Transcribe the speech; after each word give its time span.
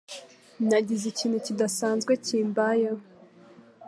Nagize 0.69 1.05
ikintu 1.09 1.37
kidasanzwe 1.45 2.11
kimbayeho. 2.25 3.01